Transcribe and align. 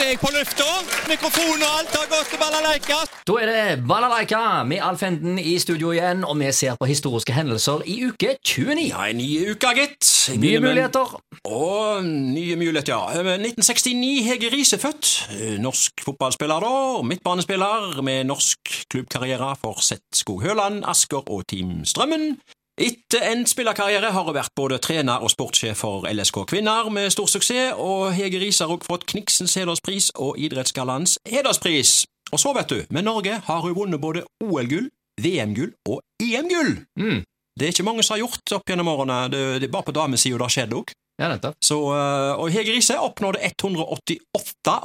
er 0.00 0.08
jeg 0.12 0.18
på 0.20 0.30
lufta. 0.34 0.66
Mikrofon 1.08 1.62
og 1.62 1.70
alt 1.78 1.94
har 1.96 2.08
gått 2.10 2.30
til 2.32 2.40
balalaika. 2.40 2.96
Da 3.28 3.36
er 3.42 3.50
det 3.50 3.84
Balalaika 3.88 4.40
med 4.68 4.82
Alf 4.84 5.04
Henden 5.06 5.38
i 5.38 5.54
studio 5.62 5.92
igjen, 5.94 6.24
og 6.26 6.36
vi 6.40 6.50
ser 6.52 6.76
på 6.80 6.88
historiske 6.90 7.34
hendelser 7.36 7.84
i 7.86 7.96
uke 8.08 8.34
29. 8.42 8.88
Ja, 8.90 9.06
en 9.10 9.20
ny 9.20 9.28
uke, 9.52 9.72
gitt. 9.78 10.10
Nye 10.42 10.60
muligheter. 10.64 11.16
Og 11.44 12.04
nye 12.04 12.58
muligheter, 12.58 12.92
ja. 12.94 13.22
Eh, 13.22 13.38
1969, 13.38 14.24
Hege 14.26 14.52
Riise 14.52 14.78
født. 14.82 15.12
Eh, 15.36 15.56
Norsk 15.62 16.04
fotballspiller, 16.04 16.66
da. 16.66 17.02
Midtbanespiller 17.06 18.02
med 18.02 18.24
norsk 18.28 18.76
klubbkarriere 18.92 19.54
for 19.62 19.80
Sett 19.80 20.04
Skog 20.14 20.42
Høland, 20.42 20.84
Asker 20.84 21.24
og 21.30 21.46
Team 21.48 21.84
Strømmen. 21.84 22.36
Etter 22.76 23.22
endt 23.30 23.48
spillerkarriere 23.48 24.10
har 24.12 24.26
hun 24.26 24.34
vært 24.36 24.52
både 24.52 24.76
trener 24.84 25.22
og 25.24 25.30
sportssjef 25.32 25.78
for 25.80 26.04
LSK 26.10 26.42
Kvinner 26.50 26.90
med 26.92 27.08
stor 27.14 27.28
suksess, 27.32 27.72
og 27.80 28.10
Hege 28.12 28.36
Riis 28.42 28.58
har 28.60 28.68
også 28.68 28.90
fått 28.90 29.06
Kniksens 29.08 29.54
hederspris 29.56 30.10
og 30.20 30.36
Idrettsgallaens 30.36 31.16
hederspris. 31.24 32.02
Og 32.34 32.42
så, 32.42 32.52
vet 32.52 32.68
du, 32.68 32.82
med 32.92 33.06
Norge 33.06 33.38
har 33.46 33.62
hun 33.64 33.72
vunnet 33.78 34.02
både 34.02 34.26
OL-gull, 34.44 34.90
VM-gull 35.24 35.72
og 35.88 36.02
EM-gull. 36.20 36.74
Mm. 37.00 37.22
Det 37.56 37.64
er 37.64 37.72
ikke 37.72 37.86
mange 37.88 38.04
som 38.04 38.18
har 38.18 38.26
gjort 38.26 38.52
opp 38.58 38.68
gjennom 38.68 38.92
årene, 38.92 39.22
det, 39.32 39.40
det 39.62 39.70
er 39.70 39.72
bare 39.72 39.88
på 39.88 39.96
damesida 39.96 40.36
det 40.36 40.44
har 40.44 40.54
skjedd 40.58 40.76
òg. 40.76 40.92
Ja, 41.16 41.30
nettopp. 41.32 41.56
Så, 41.64 41.78
eh, 41.96 42.32
og 42.36 42.52
Hege 42.52 42.74
Riise 42.76 42.98
oppnådde 43.00 43.40
188 43.40 44.76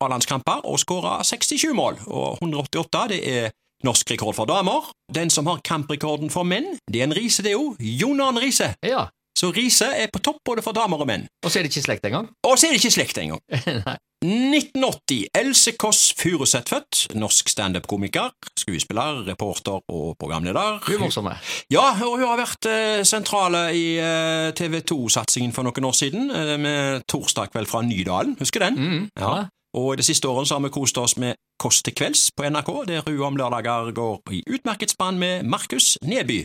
A-landskamper 0.00 0.64
og 0.64 0.80
skåra 0.80 1.18
67 1.20 1.74
mål. 1.76 2.00
Og 2.08 2.40
188 2.40 3.04
det 3.12 3.20
er 3.28 3.52
norsk 3.84 4.14
rekord 4.14 4.36
for 4.36 4.48
damer. 4.50 4.88
Den 5.14 5.30
som 5.30 5.46
har 5.50 5.62
kamprekorden 5.64 6.32
for 6.32 6.48
menn, 6.48 6.74
det 6.90 7.02
er 7.02 7.08
en 7.08 7.16
Riise, 7.16 7.44
det 7.44 7.56
òg. 7.58 7.76
Jon 7.80 8.22
Arne 8.24 8.42
Riise. 8.42 8.72
Ja. 8.84 9.06
Så 9.38 9.50
Riise 9.54 9.90
er 9.98 10.10
på 10.14 10.22
topp 10.22 10.42
både 10.46 10.62
for 10.62 10.76
damer 10.76 11.00
og 11.02 11.10
menn. 11.10 11.26
Og 11.44 11.50
så 11.50 11.58
er 11.58 11.66
det 11.66 11.74
ikke 11.74 11.88
slekt 11.88 12.04
engang. 12.06 12.30
Og 12.46 12.58
så 12.58 12.68
er 12.68 12.74
det 12.74 12.82
ikke 12.82 12.96
slekt 12.98 13.18
engang. 13.22 13.42
Nei. 13.88 13.96
1980. 14.24 15.26
Else 15.36 15.74
Kåss 15.76 16.14
Furuseth 16.16 16.70
født. 16.72 17.00
Norsk 17.18 17.48
standup-komiker, 17.52 18.30
skuespiller, 18.56 19.20
reporter 19.26 19.82
og 19.92 20.14
programleder. 20.20 20.78
Hun 20.86 21.26
er. 21.28 21.42
Ja, 21.72 21.90
og 22.06 22.16
hun 22.18 22.24
har 22.24 22.40
vært 22.40 22.68
eh, 22.70 23.02
sentrale 23.04 23.66
i 23.76 23.84
eh, 24.00 24.52
TV 24.56 24.80
2-satsingen 24.80 25.52
for 25.52 25.66
noen 25.66 25.90
år 25.90 25.98
siden, 25.98 26.30
eh, 26.32 26.54
med 26.60 27.04
Torsdag 27.10 27.52
kveld 27.52 27.68
fra 27.68 27.82
Nydalen. 27.84 28.38
Husker 28.40 28.64
den? 28.64 28.80
Mm. 28.80 29.04
Ja. 29.20 29.34
Og 29.74 29.94
i 29.94 29.96
de 29.98 30.06
siste 30.06 30.28
årene 30.30 30.46
så 30.46 30.58
har 30.58 30.64
vi 30.66 30.72
kost 30.74 30.98
oss 30.98 31.16
med 31.20 31.34
Kåss 31.62 31.84
til 31.86 31.94
kvelds 31.94 32.28
på 32.34 32.48
NRK, 32.50 32.68
der 32.88 33.04
Rue 33.06 33.22
om 33.26 33.36
lørdager 33.38 33.92
går 33.94 34.32
i 34.34 34.40
utmerket 34.50 34.90
spann 34.90 35.20
med 35.22 35.46
Markus 35.46 35.94
Neby. 36.02 36.40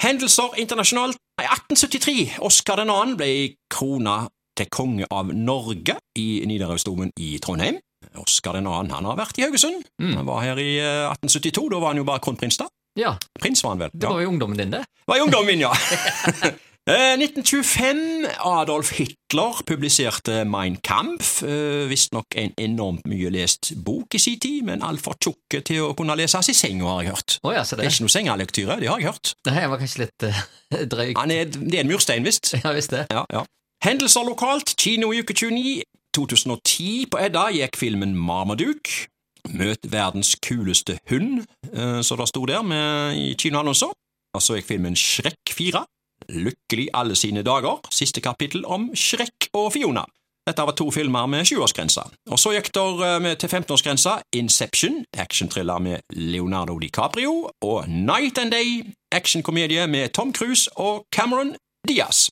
Hendelser 0.00 0.56
internasjonalt. 0.58 1.20
I 1.42 1.44
1873, 1.44 2.38
Oskar 2.46 2.80
2. 2.86 2.96
ble 3.18 3.28
krona 3.70 4.24
til 4.56 4.70
konge 4.72 5.06
av 5.10 5.32
Norge 5.34 5.98
i 6.18 6.44
Nidarosdomen 6.48 7.12
i 7.20 7.36
Trondheim. 7.44 7.76
Oskar 8.22 8.56
2. 8.56 8.72
han 8.72 9.08
har 9.10 9.18
vært 9.20 9.38
i 9.38 9.44
Haugesund. 9.44 9.84
Mm. 10.00 10.16
Han 10.20 10.28
var 10.28 10.42
her 10.44 10.60
i 10.62 10.70
eh, 10.78 11.10
1872, 11.12 11.68
da 11.74 11.82
var 11.82 11.92
han 11.92 12.00
jo 12.00 12.08
bare 12.08 12.24
kronprins, 12.24 12.58
da. 12.60 12.68
Ja, 12.98 13.16
Prins 13.40 13.64
var 13.64 13.74
han 13.74 13.84
vel. 13.84 13.90
det 13.92 14.06
var 14.08 14.22
jo 14.22 14.30
ungdommen 14.30 14.58
din, 14.58 14.70
det. 14.70 14.84
Var 15.06 15.18
i 15.18 15.24
ungdommen 15.26 15.50
min, 15.50 15.66
ja. 15.66 15.72
Eh, 16.86 17.16
1925. 17.16 18.26
Adolf 18.44 18.90
Hitler 18.90 19.62
publiserte 19.64 20.44
Mein 20.44 20.82
Kampf. 20.82 21.42
Eh, 21.42 21.88
Visstnok 21.88 22.26
en 22.36 22.52
enormt 22.60 23.06
mye 23.08 23.30
lest 23.32 23.72
bok 23.84 24.12
i 24.14 24.18
sin 24.20 24.36
tid, 24.40 24.66
men 24.68 24.82
altfor 24.84 25.16
tjukke 25.16 25.62
til 25.64 25.80
å 25.86 25.94
kunne 25.96 26.16
leses 26.20 26.50
i 26.52 26.54
senga, 26.54 26.84
har 26.84 27.00
jeg 27.06 27.14
hørt. 27.14 27.38
Oh, 27.42 27.54
ja, 27.54 27.62
så 27.64 27.76
Det 27.76 27.84
det. 27.84 27.86
er 27.86 27.94
ikke 27.94 28.04
noe 28.04 28.12
sengelektyre, 28.12 28.76
det 28.80 28.88
har 28.90 29.00
jeg 29.00 29.08
hørt. 29.08 29.32
Nei, 29.48 29.54
jeg 29.62 29.70
var 29.72 29.80
kanskje 29.80 30.02
litt 30.04 30.26
uh, 30.28 30.42
drøy. 30.92 31.14
Han 31.16 31.32
er, 31.32 31.44
det 31.48 31.74
er 31.80 31.86
en 31.86 31.88
murstein, 31.94 32.24
visst. 32.28 32.52
Ja 32.60 32.74
visst 32.76 32.92
det. 32.92 33.06
Ja, 33.10 33.24
ja. 33.32 33.46
Hendelser 33.84 34.28
lokalt. 34.28 34.76
Kino 34.76 35.12
i 35.12 35.24
uke 35.24 35.32
29. 35.32 35.82
2010 36.14 37.08
på 37.10 37.18
Edda 37.18 37.48
gikk 37.50 37.80
filmen 37.80 38.12
Marmaduke. 38.14 39.08
Møt 39.48 39.88
verdens 39.92 40.36
kuleste 40.40 40.98
hund, 41.10 41.42
eh, 41.72 42.00
så 42.04 42.16
det 42.16 42.28
sto 42.28 42.44
der 42.48 42.62
med, 42.62 43.16
i 43.16 43.32
kinoannonser. 43.40 43.90
Og 44.36 44.42
så 44.42 44.56
gikk 44.60 44.68
filmen 44.68 44.96
Shrek 44.96 45.52
4. 45.52 45.82
Lykkelig 46.28 46.88
alle 46.94 47.16
sine 47.16 47.42
dager. 47.42 47.80
Siste 47.92 48.20
kapittel 48.24 48.64
om 48.66 48.90
Shrek 48.96 49.48
og 49.52 49.72
Fiona. 49.72 50.04
Dette 50.44 50.64
var 50.68 50.76
to 50.76 50.90
filmer 50.92 51.26
med 51.26 51.46
20-årsgrense. 51.48 52.02
Og 52.28 52.38
så 52.38 52.52
gikk 52.52 52.68
det 52.76 53.10
med 53.24 53.38
til 53.40 53.48
15-årsgrensa 53.48 54.18
Inception, 54.36 55.04
actionthriller 55.16 55.78
med 55.80 56.04
Leonardo 56.12 56.76
DiCaprio, 56.78 57.48
og 57.62 57.88
Night 57.88 58.38
and 58.38 58.52
Day, 58.52 58.84
actionkomedie 59.12 59.86
med 59.86 60.08
Tom 60.08 60.34
Cruise 60.34 60.68
og 60.76 61.06
Cameron 61.12 61.54
Diaz. 61.88 62.28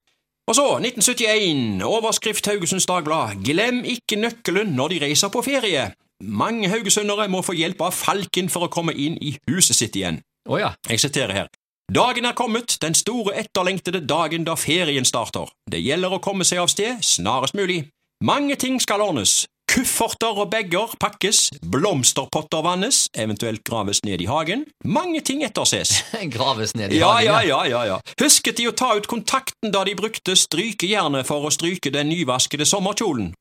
Og 0.48 0.54
så, 0.54 0.66
1971, 0.76 1.82
overskrift 1.84 2.46
Haugesunds 2.46 2.86
Dagblad, 2.86 3.40
glem 3.44 3.84
ikke 3.84 4.20
nøkkelen 4.20 4.76
når 4.76 4.88
de 4.88 5.00
reiser 5.06 5.32
på 5.32 5.42
ferie. 5.42 5.92
Mange 6.22 6.68
haugesundere 6.68 7.28
må 7.28 7.40
få 7.42 7.56
hjelp 7.56 7.80
av 7.80 7.96
Falken 7.96 8.52
for 8.52 8.66
å 8.66 8.72
komme 8.72 8.92
inn 8.92 9.16
i 9.24 9.36
huset 9.48 9.78
sitt 9.78 9.96
igjen. 9.96 10.20
Oh, 10.50 10.60
ja. 10.60 10.74
Jeg 10.90 11.00
siterer 11.00 11.32
her. 11.32 11.48
Dagen 11.90 12.24
er 12.24 12.32
kommet, 12.32 12.78
den 12.80 12.94
store 12.94 13.34
etterlengtede 13.36 14.00
dagen 14.06 14.44
da 14.46 14.54
ferien 14.56 15.04
starter. 15.04 15.50
Det 15.70 15.80
gjelder 15.82 16.14
å 16.16 16.20
komme 16.22 16.44
seg 16.46 16.62
av 16.62 16.70
sted 16.72 17.02
snarest 17.04 17.56
mulig. 17.58 17.88
Mange 18.24 18.54
ting 18.56 18.78
skal 18.80 19.02
ordnes. 19.02 19.42
Kufferter 19.72 20.36
og 20.36 20.50
bager 20.52 20.92
pakkes, 21.00 21.46
blomsterpotter 21.72 22.60
vannes, 22.64 23.06
eventuelt 23.16 23.62
graves 23.64 24.02
ned 24.04 24.20
i 24.20 24.28
hagen. 24.28 24.66
Mange 24.84 25.22
ting 25.24 25.42
etterses. 25.46 26.02
Graves 26.34 26.74
ned 26.76 26.92
i 26.92 27.00
Ja, 27.00 27.14
hagen. 27.16 27.26
ja, 27.26 27.40
ja, 27.48 27.60
ja, 27.72 27.84
ja. 27.94 28.00
Husket 28.20 28.60
de 28.60 28.68
å 28.68 28.74
ta 28.76 28.92
ut 28.96 29.08
kontakten 29.08 29.72
da 29.72 29.84
de 29.88 29.94
brukte 29.96 30.36
strykejernet 30.36 31.26
for 31.28 31.48
å 31.48 31.52
stryke 31.52 31.92
den 31.92 32.12
nyvaskede 32.12 32.68
sommerkjolen? 32.68 33.32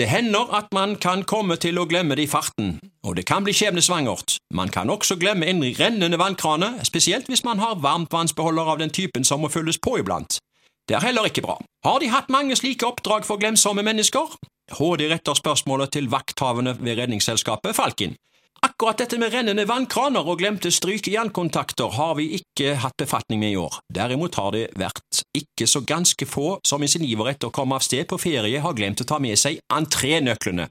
Det 0.00 0.08
hender 0.08 0.54
at 0.56 0.70
man 0.72 0.94
kan 0.96 1.26
komme 1.28 1.58
til 1.60 1.76
å 1.76 1.82
glemme 1.84 2.16
det 2.16 2.24
i 2.24 2.30
farten, 2.32 2.78
og 3.04 3.18
det 3.18 3.26
kan 3.28 3.44
bli 3.44 3.52
skjebnesvangert. 3.52 4.38
Man 4.56 4.70
kan 4.72 4.88
også 4.88 5.18
glemme 5.20 5.44
en 5.44 5.60
rennende 5.76 6.16
vannkrane, 6.16 6.70
spesielt 6.88 7.28
hvis 7.28 7.44
man 7.44 7.60
har 7.60 7.82
varmtvannsbeholder 7.84 8.70
av 8.72 8.80
den 8.80 8.94
typen 8.96 9.28
som 9.28 9.44
må 9.44 9.50
fylles 9.52 9.76
på 9.76 9.98
iblant. 10.00 10.38
Det 10.88 10.96
er 10.96 11.04
heller 11.04 11.28
ikke 11.28 11.44
bra. 11.44 11.58
Har 11.84 12.00
de 12.00 12.08
hatt 12.08 12.32
mange 12.32 12.56
slike 12.56 12.88
oppdrag 12.88 13.28
for 13.28 13.36
glemsomme 13.42 13.84
mennesker? 13.84 14.40
HD 14.78 15.04
retter 15.12 15.36
spørsmålet 15.36 15.92
til 15.92 16.08
vakthavende 16.08 16.78
ved 16.80 16.96
Redningsselskapet 17.02 17.76
Falken. 17.76 18.16
Akkurat 18.60 18.98
dette 19.00 19.16
med 19.16 19.32
rennende 19.32 19.64
vannkraner 19.64 20.26
og 20.28 20.40
glemte 20.42 20.68
strykejernkontakter 20.72 21.94
har 21.96 22.16
vi 22.18 22.26
ikke 22.36 22.74
hatt 22.82 22.98
befatning 23.00 23.40
med 23.40 23.54
i 23.54 23.60
år. 23.60 23.78
Derimot 23.88 24.36
har 24.36 24.52
det 24.52 24.66
vært 24.76 25.22
ikke 25.36 25.68
så 25.68 25.80
ganske 25.80 26.28
få 26.28 26.58
som 26.66 26.84
i 26.84 26.88
sin 26.92 27.06
iver 27.06 27.32
etter 27.32 27.48
å 27.48 27.54
komme 27.56 27.78
av 27.78 27.84
sted 27.86 28.04
på 28.10 28.18
ferie 28.20 28.60
har 28.60 28.76
glemt 28.76 29.00
å 29.00 29.08
ta 29.08 29.16
med 29.22 29.40
seg 29.40 29.62
entrénøklene. 29.72 30.68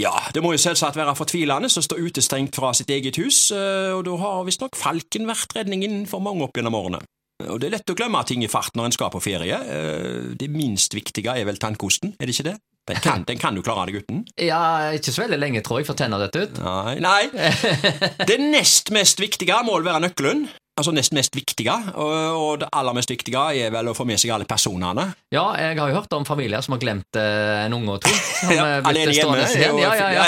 Ja, 0.00 0.12
det 0.32 0.40
må 0.44 0.54
jo 0.54 0.60
selvsagt 0.60 0.96
være 0.96 1.12
fortvilende 1.16 1.68
å 1.68 1.84
stå 1.84 1.98
utestengt 2.00 2.56
fra 2.56 2.72
sitt 2.76 2.92
eget 2.92 3.16
hus, 3.20 3.50
eh, 3.52 3.92
og 3.92 4.06
da 4.08 4.16
har 4.20 4.44
visstnok 4.48 4.76
Falken 4.76 5.28
vært 5.28 5.52
redningen 5.56 6.06
for 6.08 6.24
mange 6.24 6.44
opp 6.46 6.56
gjennom 6.56 6.76
årene. 6.76 7.02
Og 7.48 7.60
det 7.60 7.68
er 7.68 7.74
lett 7.76 7.92
å 7.92 7.96
glemme 7.98 8.22
ting 8.28 8.44
i 8.44 8.48
fart 8.48 8.76
når 8.78 8.88
en 8.88 8.96
skal 8.96 9.12
på 9.12 9.20
ferie. 9.24 9.56
Eh, 9.56 10.32
Det 10.36 10.48
minst 10.48 10.94
viktige 10.96 11.36
er 11.36 11.44
vel 11.44 11.60
tannkosten, 11.60 12.14
er 12.20 12.26
det 12.26 12.36
ikke 12.36 12.52
det? 12.52 12.58
Den 12.90 12.98
kan, 12.98 13.22
den 13.22 13.38
kan 13.38 13.54
du 13.54 13.62
klare 13.62 13.86
deg 13.86 14.02
uten. 14.02 14.24
Ja, 14.42 14.90
ikke 14.96 15.12
så 15.14 15.22
veldig 15.22 15.38
lenge, 15.38 15.62
tror 15.62 15.78
jeg, 15.78 15.86
for 15.86 15.98
tenner 15.98 16.18
dette 16.24 16.48
ut. 16.48 16.58
Nei, 16.64 16.96
nei. 17.02 17.28
Det 18.28 18.40
nest 18.42 18.90
mest 18.94 19.22
viktige 19.22 19.60
må 19.62 19.76
vel 19.78 19.86
være 19.86 20.08
nøkkelen. 20.08 20.48
Altså 20.72 20.94
nest 20.96 21.12
mest 21.12 21.34
viktige, 21.36 21.72
og, 22.00 22.62
det 22.62 22.68
aller 22.72 22.94
mest 22.96 23.10
viktige 23.12 23.42
er 23.60 23.72
vel 23.74 23.90
å 23.90 23.92
få 23.92 24.06
med 24.08 24.16
seg 24.16 24.32
alle 24.32 24.46
personene. 24.48 25.04
Ja, 25.34 25.44
jeg 25.60 25.76
har 25.76 25.90
jo 25.92 25.98
hørt 25.98 26.14
om 26.16 26.24
familier 26.24 26.64
som 26.64 26.72
har 26.72 26.80
glemt 26.80 27.18
eh, 27.20 27.66
en 27.66 27.76
unge 27.76 27.98
og 27.98 28.06
to. 28.06 28.12
Ja, 28.56 28.64
er 28.80 28.88
alene 28.88 29.12
hjemme. 29.12 29.44
Jo. 29.52 29.76
Ja, 29.82 29.92
ja, 30.00 30.08
ja. 30.16 30.24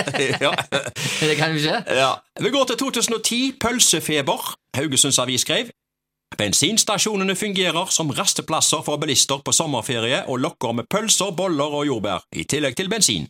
ja. 0.48 0.54
Det 1.20 1.36
kan 1.36 1.52
jo 1.52 1.60
skje. 1.60 1.82
ja. 1.92 2.14
Vi 2.40 2.54
går 2.56 2.70
til 2.72 2.80
2010. 2.86 3.42
Pølsefeber. 3.60 4.54
Haugesunds 4.80 5.20
Avis 5.20 5.44
skrev 5.44 5.68
Bensinstasjonene 6.34 7.36
fungerer 7.38 7.86
som 7.94 8.10
rasteplasser 8.10 8.82
for 8.82 8.98
bilister 8.98 9.38
på 9.46 9.52
sommerferie 9.54 10.24
og 10.26 10.40
lokker 10.42 10.74
med 10.74 10.88
pølser, 10.90 11.30
boller 11.30 11.76
og 11.78 11.86
jordbær, 11.86 12.26
i 12.34 12.44
tillegg 12.44 12.76
til 12.76 12.90
bensin. 12.90 13.28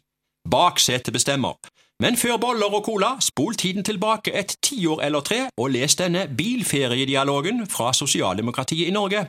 Baksetet 0.51 1.13
bestemmer. 1.13 1.61
Men 2.01 2.17
før 2.17 2.37
boller 2.41 2.73
og 2.73 2.85
cola, 2.85 3.15
spol 3.21 3.55
tiden 3.57 3.85
tilbake 3.85 4.33
et 4.37 4.57
tiår 4.63 5.05
eller 5.07 5.21
tre 5.21 5.39
og 5.57 5.71
les 5.73 5.97
denne 5.97 6.27
bilferiedialogen 6.29 7.67
fra 7.67 7.93
sosialdemokratiet 7.93 8.89
i 8.89 8.97
Norge. 8.97 9.27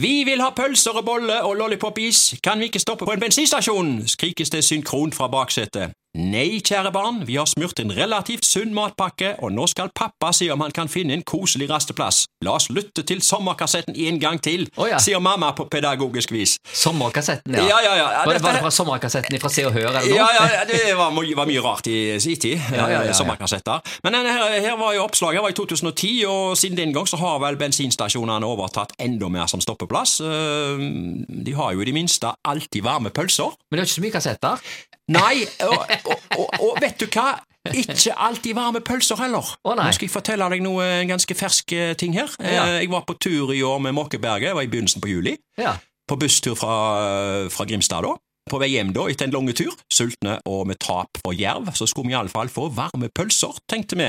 Vi 0.00 0.24
vil 0.24 0.40
ha 0.40 0.52
pølser 0.54 1.00
og 1.00 1.04
bolle 1.04 1.42
og 1.42 1.56
lollipop-is, 1.58 2.38
kan 2.44 2.60
vi 2.60 2.70
ikke 2.70 2.80
stoppe 2.80 3.04
på 3.04 3.12
en 3.16 3.20
bensinstasjon? 3.20 4.06
skrikes 4.06 4.50
det 4.50 4.64
synkront 4.64 5.14
fra 5.14 5.26
baksetet. 5.28 5.97
Nei, 6.16 6.62
kjære 6.64 6.88
barn, 6.88 7.18
vi 7.28 7.34
har 7.36 7.44
smurt 7.44 7.82
en 7.82 7.92
relativt 7.92 8.46
sunn 8.48 8.70
matpakke, 8.72 9.34
og 9.44 9.52
nå 9.52 9.66
skal 9.68 9.90
pappa 9.92 10.30
se 10.32 10.46
om 10.50 10.62
han 10.64 10.72
kan 10.72 10.88
finne 10.88 11.12
en 11.12 11.22
koselig 11.22 11.68
rasteplass. 11.68 12.22
La 12.46 12.54
oss 12.56 12.70
lytte 12.72 13.04
til 13.04 13.20
sommerkassetten 13.22 13.92
en 13.92 14.16
gang 14.22 14.40
til, 14.40 14.64
oh, 14.80 14.86
ja. 14.88 14.96
sier 15.04 15.20
mamma 15.20 15.50
på 15.58 15.66
pedagogisk 15.68 16.32
vis. 16.32 16.56
Sommerkassetten, 16.64 17.58
ja. 17.58 17.66
Ja, 17.68 17.80
ja, 17.84 17.92
ja, 18.00 18.06
Var, 18.24 18.38
det, 18.38 18.42
var 18.42 18.56
det 18.56 18.62
fra 18.64 18.72
sommerkassetten 18.72 19.36
fra 19.42 19.50
Se 19.52 19.66
og 19.68 19.76
Hør, 19.76 19.90
eller 19.90 20.08
noe? 20.08 20.16
Ja, 20.16 20.48
ja, 20.56 20.64
det 20.70 20.80
var, 20.96 21.12
var 21.12 21.50
mye 21.50 21.64
rart 21.66 21.90
i 21.92 22.00
sin 22.24 22.40
tid. 22.40 22.56
Sommerkassetter. 23.20 23.84
Men 24.06 24.16
her, 24.16 24.56
her 24.64 24.80
var 24.80 24.96
jo 24.96 25.04
oppslaget 25.04 25.44
var 25.44 25.52
i 25.52 25.58
2010, 25.60 26.12
og 26.32 26.56
siden 26.56 26.80
den 26.80 26.96
gang 26.96 27.10
så 27.10 27.20
har 27.20 27.36
vel 27.44 27.60
bensinstasjonene 27.60 28.48
overtatt 28.48 28.96
enda 28.96 29.28
mer 29.28 29.50
som 29.52 29.60
stoppeplass. 29.60 30.22
De 30.24 31.58
har 31.60 31.76
jo 31.76 31.84
i 31.84 31.90
det 31.90 31.94
minste 31.94 32.32
alltid 32.48 32.80
varme 32.88 33.12
pølser. 33.12 33.52
Men 33.68 33.76
det 33.76 33.84
er 33.84 33.90
ikke 33.90 33.98
så 33.98 34.06
mye 34.06 34.16
kassetter. 34.16 34.68
Nei, 35.08 35.46
og, 35.64 35.86
og, 36.04 36.24
og, 36.36 36.48
og 36.68 36.80
vet 36.84 36.98
du 37.00 37.06
hva? 37.14 37.38
Ikke 37.68 38.14
alltid 38.16 38.54
varme 38.56 38.80
pølser 38.84 39.18
heller. 39.20 39.44
Å. 39.64 39.74
Nå 39.76 39.86
skal 39.92 40.06
jeg 40.06 40.12
fortelle 40.14 40.46
deg 40.52 40.62
noe 40.64 40.86
ganske 41.08 41.34
fersk 41.36 41.72
eh, 41.76 41.92
ting 42.00 42.14
her. 42.16 42.30
Eh, 42.40 42.54
Ja. 42.54 42.64
Jeg 42.78 42.90
var 42.92 43.04
på 43.08 43.16
tur 43.20 43.52
i 43.52 43.62
år 43.66 43.80
med 43.84 43.96
Måkeberget, 43.96 44.50
det 44.52 44.56
var 44.56 44.64
i 44.64 44.70
begynnelsen 44.72 45.04
på 45.04 45.10
juli. 45.10 45.34
Ja. 45.60 45.74
På 46.08 46.16
busstur 46.16 46.54
fra, 46.56 47.48
fra 47.52 47.66
Grimstad 47.68 48.06
da. 48.06 48.14
På 48.48 48.56
vei 48.62 48.70
hjem 48.72 48.94
da, 48.96 49.02
etter 49.12 49.28
en 49.28 49.34
lang 49.34 49.50
tur, 49.52 49.74
sultne 49.92 50.38
og 50.48 50.62
med 50.70 50.78
tap 50.80 51.18
for 51.20 51.36
jerv, 51.36 51.68
så 51.76 51.84
skulle 51.84 52.08
vi 52.08 52.14
iallfall 52.16 52.48
få 52.48 52.70
varme 52.72 53.10
pølser, 53.12 53.58
tenkte 53.68 53.98
vi. 54.00 54.06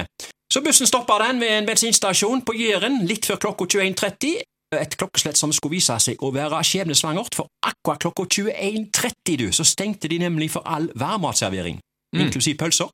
Så 0.53 0.61
bussen 0.63 0.87
stoppa 0.87 1.17
den 1.25 1.41
ved 1.43 1.51
en 1.57 1.67
bensinstasjon 1.67 2.45
på 2.47 2.55
Jæren 2.55 3.01
litt 3.09 3.27
før 3.27 3.41
klokka 3.43 3.67
21.30. 3.67 4.39
Et 4.71 4.95
klokkeslett 4.97 5.37
som 5.37 5.49
skulle 5.55 5.79
vise 5.79 5.95
seg 6.03 6.21
å 6.21 6.29
være 6.33 6.59
skjebnesvangert, 6.61 7.33
for 7.35 7.47
akkurat 7.65 8.03
klokka 8.03 8.27
21.30 8.29 9.37
du, 9.41 9.47
så 9.55 9.63
stengte 9.65 10.07
de 10.11 10.19
nemlig 10.21 10.51
for 10.53 10.61
all 10.65 10.89
varmmatservering, 10.95 11.79
Mm. 12.13 12.21
inklusiv 12.25 12.55
pølser. 12.57 12.87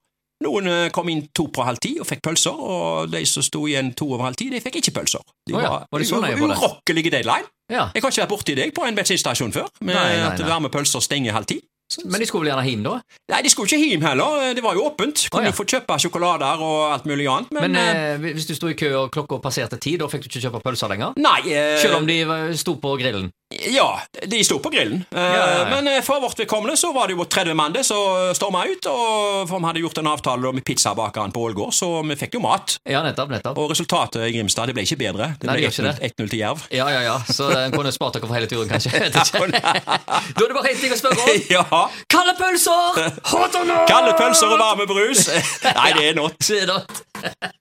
Noen 0.44 0.68
eh, 0.68 0.90
kom 0.92 1.08
inn 1.08 1.22
to 1.32 1.46
på 1.48 1.64
halv 1.64 1.80
ti 1.80 1.94
og 2.00 2.08
fikk 2.10 2.20
pølser, 2.28 2.52
og 2.52 3.10
de 3.12 3.22
som 3.26 3.44
sto 3.44 3.62
igjen 3.68 3.94
to 3.96 4.10
over 4.12 4.26
halv 4.28 4.36
ti, 4.36 4.50
de 4.52 4.60
fikk 4.60 4.82
ikke 4.82 4.92
pølser. 4.98 5.22
De 5.48 5.56
oh, 5.56 5.62
ja, 5.64 5.70
var 5.92 6.00
de 6.04 6.08
så 6.10 6.20
nøye 6.20 6.36
urokkelige 6.36 7.12
deadline. 7.14 7.48
ja. 7.72 7.86
Jeg 7.96 8.04
har 8.04 8.12
ikke 8.12 8.22
vært 8.26 8.30
borti 8.34 8.56
deg 8.60 8.74
på 8.76 8.84
en 8.84 8.96
bensinstasjon 8.96 9.54
før, 9.56 9.70
med 9.82 9.96
Nei, 9.96 10.04
nei, 10.18 10.26
at 10.28 10.40
nei. 10.44 10.50
varme 10.50 10.70
pølser 10.70 11.00
stenger 11.00 11.32
halv 11.38 11.46
ti. 11.48 11.62
Men 12.10 12.20
de 12.20 12.26
skulle 12.26 12.46
vel 12.46 12.50
gjerne 12.50 12.66
hjem, 12.66 12.84
da? 12.86 12.94
Nei, 13.32 13.40
de 13.46 13.50
skulle 13.54 13.70
ikke 13.70 13.92
hjem 13.92 14.06
heller, 14.08 14.54
det 14.58 14.64
var 14.66 14.74
jo 14.78 14.88
åpent. 14.90 15.28
Kunne 15.30 15.48
Å, 15.48 15.52
ja. 15.52 15.56
få 15.56 15.66
kjøpe 15.70 15.98
sjokolader 16.02 16.64
og 16.66 16.78
alt 16.96 17.06
mulig 17.10 17.28
annet, 17.30 17.52
men, 17.54 17.68
Men 17.76 17.80
eh, 17.82 18.00
eh, 18.16 18.26
hvis 18.36 18.48
du 18.50 18.56
sto 18.58 18.72
i 18.72 18.78
kø 18.78 18.90
og 19.04 19.12
klokka 19.14 19.38
passerte 19.44 19.78
ti, 19.82 19.94
da 20.02 20.10
fikk 20.10 20.26
du 20.26 20.32
ikke 20.32 20.48
kjøpe 20.48 20.64
pølser 20.66 20.92
lenger? 20.92 21.14
Nei, 21.22 21.38
eh, 21.54 21.76
Selv 21.84 22.00
om 22.02 22.10
de 22.10 22.18
sto 22.58 22.76
på 22.82 22.96
grillen? 23.02 23.30
Ja, 23.72 24.02
de 24.28 24.44
sto 24.46 24.60
på 24.60 24.70
grillen. 24.74 25.04
Ja, 25.10 25.26
ja, 25.26 25.46
ja. 25.58 25.66
Men 25.70 25.88
eh, 25.88 26.02
for 26.06 26.22
vårt 26.22 26.40
vedkommende 26.40 26.78
så 26.78 26.92
var 26.96 27.08
det 27.10 27.18
jo 27.18 27.26
30 27.26 27.58
mann 27.58 27.74
det 27.76 27.84
som 27.88 28.34
storma 28.38 28.66
ut, 28.70 28.88
og 28.92 29.50
for 29.50 29.60
vi 29.60 29.70
hadde 29.70 29.84
gjort 29.84 30.02
en 30.02 30.12
avtale 30.12 30.54
med 30.56 30.66
pizzabakeren 30.68 31.34
på 31.36 31.46
Ålgård, 31.50 31.74
så 31.74 31.90
vi 32.06 32.18
fikk 32.20 32.38
jo 32.38 32.44
mat. 32.46 32.78
Ja, 32.90 33.02
nettopp. 33.06 33.32
nettopp. 33.34 33.58
Og 33.62 33.72
resultatet 33.74 34.28
i 34.28 34.34
Grimstad 34.36 34.70
det 34.70 34.78
ble 34.78 34.86
ikke 34.86 35.00
bedre. 35.02 35.32
Det 35.40 35.50
ble 35.50 35.58
det 35.58 35.66
gjør 35.66 35.76
ikke 35.76 35.96
1-0 35.96 36.26
1-0 36.26 36.32
til 36.34 36.40
Jerv. 36.40 36.66
Ja, 36.76 36.90
ja, 36.94 37.02
ja. 37.08 37.18
Så 37.30 37.50
en 37.58 37.76
kunne 37.76 37.94
spart 37.96 38.18
dere 38.18 38.30
for 38.30 38.38
hele 38.38 38.50
turen, 38.52 38.70
kanskje. 38.70 38.92
Da 40.36 40.44
er 40.44 40.52
det 40.52 40.56
bare 40.58 40.74
én 40.74 40.80
ting 40.82 40.94
å 40.94 41.00
spørre 41.00 41.26
om. 41.26 41.44
ja. 41.58 41.66
Kalde 42.12 42.36
pølser! 42.40 43.12
Hot 43.32 43.60
or 43.60 43.68
not? 43.70 43.86
Kalde 43.90 44.16
pølser 44.20 44.56
og 44.56 44.62
varme 44.62 44.88
brus. 44.90 45.28
Nei. 45.66 45.92
Det 45.96 46.10
er 46.12 46.18
not. 46.22 47.54